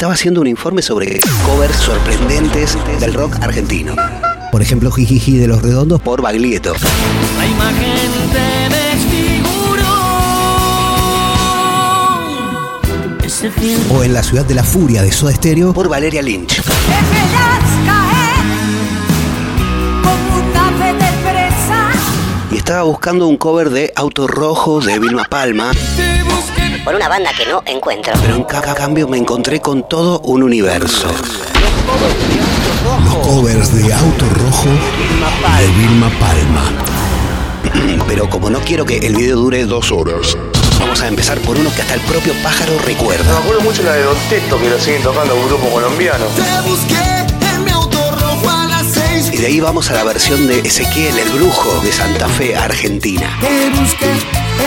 estaba 0.00 0.14
haciendo 0.14 0.40
un 0.40 0.46
informe 0.46 0.80
sobre 0.80 1.20
covers 1.44 1.76
sorprendentes 1.76 2.74
del 3.00 3.12
rock 3.12 3.36
argentino. 3.42 3.94
Por 4.50 4.62
ejemplo, 4.62 4.90
Jijiji 4.90 5.36
de 5.36 5.46
los 5.46 5.60
Redondos 5.60 6.00
por 6.00 6.22
Baglietto. 6.22 6.72
La 7.36 7.46
imagen 7.46 8.10
te 8.32 8.70
desfiguró. 8.76 9.84
O 13.94 14.02
en 14.02 14.14
La 14.14 14.22
Ciudad 14.22 14.46
de 14.46 14.54
la 14.54 14.64
Furia 14.64 15.02
de 15.02 15.12
Soda 15.12 15.34
Stereo 15.34 15.74
por 15.74 15.90
Valeria 15.90 16.22
Lynch. 16.22 16.62
Estaba 22.70 22.84
buscando 22.84 23.26
un 23.26 23.36
cover 23.36 23.68
de 23.68 23.92
Auto 23.96 24.28
Rojo 24.28 24.80
de 24.80 25.00
Vilma 25.00 25.24
Palma, 25.24 25.72
Por 26.84 26.94
una 26.94 27.08
banda 27.08 27.32
que 27.36 27.44
no 27.44 27.64
encuentro. 27.66 28.12
pero 28.22 28.36
en 28.36 28.44
cada 28.44 28.76
cambio 28.76 29.08
me 29.08 29.16
encontré 29.16 29.60
con 29.60 29.88
todo 29.88 30.20
un 30.20 30.44
universo. 30.44 31.08
Los 33.04 33.26
covers 33.26 33.74
de 33.74 33.92
Auto 33.92 34.24
Rojo 34.24 34.68
de 34.68 35.66
Vilma 35.80 36.12
Palma. 36.20 38.04
Pero 38.06 38.30
como 38.30 38.48
no 38.50 38.60
quiero 38.60 38.86
que 38.86 38.98
el 38.98 39.16
video 39.16 39.36
dure 39.36 39.64
dos 39.64 39.90
horas, 39.90 40.38
vamos 40.78 41.02
a 41.02 41.08
empezar 41.08 41.38
por 41.38 41.58
uno 41.58 41.74
que 41.74 41.82
hasta 41.82 41.94
el 41.94 42.00
propio 42.02 42.32
pájaro 42.40 42.72
Me 42.76 42.82
recuerda. 42.82 43.36
acuerdo 43.38 43.62
mucho 43.62 43.82
la 43.82 43.94
de 43.94 44.04
Don 44.04 44.16
Teto, 44.28 44.60
que 44.60 44.70
lo 44.70 44.78
siguen 44.78 45.02
tocando 45.02 45.34
un 45.34 45.48
grupo 45.48 45.68
colombiano. 45.70 46.24
Y 46.64 47.29
de 49.40 49.46
ahí 49.46 49.58
vamos 49.58 49.90
a 49.90 49.94
la 49.94 50.04
versión 50.04 50.46
de 50.46 50.58
Ezequiel 50.58 51.18
el 51.18 51.30
Brujo 51.30 51.80
de 51.80 51.90
Santa 51.90 52.28
Fe, 52.28 52.54
Argentina. 52.54 53.38
Te 53.40 53.70
busqué 53.70 54.10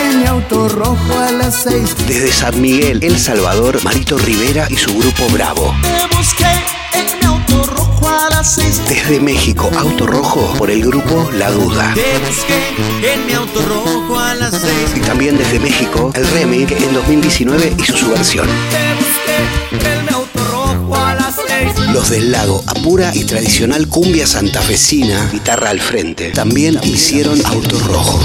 en 0.02 0.18
mi 0.18 0.26
auto 0.26 0.68
rojo 0.68 1.18
a 1.20 1.30
las 1.30 1.62
seis. 1.62 1.94
Desde 2.08 2.32
San 2.32 2.60
Miguel, 2.60 2.98
El 3.04 3.16
Salvador, 3.20 3.80
Marito 3.84 4.18
Rivera 4.18 4.66
y 4.68 4.76
su 4.76 4.92
grupo 4.98 5.28
Bravo. 5.28 5.76
Te 5.80 6.16
busqué 6.16 6.46
en 6.92 7.18
mi 7.20 7.24
auto 7.24 7.62
rojo 7.72 8.08
a 8.08 8.30
las 8.30 8.56
seis. 8.56 8.82
Desde 8.88 9.20
México, 9.20 9.70
Auto 9.78 10.08
Rojo 10.08 10.52
por 10.58 10.68
el 10.72 10.84
grupo 10.84 11.30
La 11.34 11.52
Duda. 11.52 11.94
Te 11.94 12.18
busqué 12.26 13.14
en 13.14 13.26
mi 13.26 13.32
auto 13.32 13.60
rojo 13.62 14.18
a 14.18 14.34
las 14.34 14.60
seis. 14.60 14.90
Y 14.96 15.00
también 15.00 15.38
desde 15.38 15.60
México, 15.60 16.10
el 16.16 16.26
Remy, 16.26 16.66
que 16.66 16.78
en 16.78 16.94
2019 16.94 17.74
hizo 17.78 17.96
su 17.96 18.10
versión. 18.10 18.48
Te 18.48 18.94
busqué 18.94 19.83
del 22.14 22.30
Lago, 22.30 22.62
a 22.68 22.74
pura 22.74 23.10
y 23.12 23.24
tradicional 23.24 23.88
cumbia 23.88 24.24
santafesina, 24.24 25.30
guitarra 25.32 25.70
al 25.70 25.80
frente, 25.80 26.30
también 26.30 26.78
hicieron 26.84 27.44
Auto 27.44 27.76
Rojo. 27.80 28.20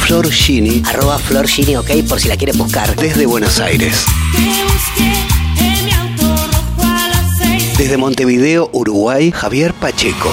Flor 0.00 0.32
Gini, 0.32 0.82
Arroba 0.84 1.16
Flor 1.20 1.46
Gini, 1.46 1.76
ok, 1.76 1.90
por 2.08 2.20
si 2.20 2.26
la 2.26 2.36
quieren 2.36 2.58
buscar. 2.58 2.96
desde 2.96 3.24
Buenos 3.26 3.60
Aires. 3.60 4.04
Desde 7.78 7.96
Montevideo, 7.96 8.70
Uruguay, 8.72 9.30
Javier 9.30 9.74
Pacheco. 9.74 10.32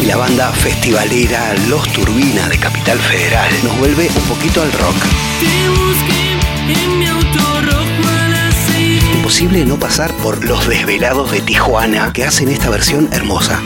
Y 0.00 0.06
la 0.06 0.16
banda 0.16 0.50
festivalera 0.52 1.54
Los 1.68 1.86
Turbina 1.92 2.48
de 2.48 2.58
Capital 2.58 2.98
Federal 2.98 3.52
nos 3.62 3.78
vuelve 3.78 4.08
un 4.14 4.22
poquito 4.22 4.62
al 4.62 4.72
rock. 4.72 4.96
Imposible 9.14 9.64
no 9.64 9.76
pasar 9.76 10.12
por 10.14 10.44
Los 10.44 10.66
Desvelados 10.68 11.30
de 11.30 11.40
Tijuana 11.40 12.12
que 12.12 12.24
hacen 12.24 12.48
esta 12.48 12.70
versión 12.70 13.08
hermosa. 13.12 13.60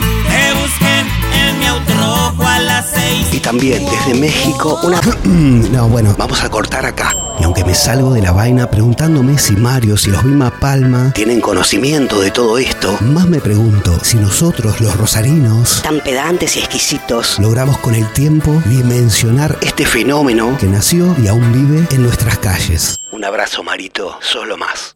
Y 3.31 3.39
también 3.39 3.85
desde 3.85 4.19
México 4.19 4.79
una... 4.83 4.99
no, 5.23 5.87
bueno, 5.87 6.15
vamos 6.17 6.43
a 6.43 6.49
cortar 6.49 6.85
acá. 6.85 7.15
Y 7.41 7.43
aunque 7.43 7.65
me 7.65 7.73
salgo 7.73 8.13
de 8.13 8.21
la 8.21 8.31
vaina 8.31 8.69
preguntándome 8.69 9.39
si 9.39 9.55
Mario, 9.55 9.97
si 9.97 10.11
los 10.11 10.23
Vilma 10.23 10.51
Palma 10.59 11.11
tienen 11.15 11.41
conocimiento 11.41 12.21
de 12.21 12.29
todo 12.29 12.59
esto, 12.59 12.95
más 13.01 13.27
me 13.27 13.41
pregunto 13.41 13.97
si 14.03 14.17
nosotros 14.17 14.79
los 14.79 14.95
rosarinos 14.95 15.81
Tan 15.81 16.01
pedantes 16.01 16.55
y 16.55 16.59
exquisitos. 16.59 17.39
logramos 17.39 17.79
con 17.79 17.95
el 17.95 18.07
tiempo 18.13 18.61
dimensionar 18.67 19.57
este 19.61 19.87
fenómeno 19.87 20.55
que 20.59 20.67
nació 20.67 21.15
y 21.19 21.29
aún 21.29 21.51
vive 21.51 21.87
en 21.89 22.03
nuestras 22.03 22.37
calles. 22.37 22.99
Un 23.09 23.25
abrazo, 23.25 23.63
Marito, 23.63 24.19
solo 24.21 24.55
más. 24.55 24.89